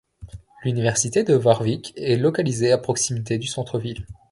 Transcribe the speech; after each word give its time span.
L'Université 0.63 1.23
de 1.23 1.35
Warwick 1.35 1.93
est 1.95 2.17
localisée 2.17 2.71
à 2.71 2.79
proximité 2.79 3.37
du 3.37 3.45
centre 3.45 3.77
ville. 3.77 4.03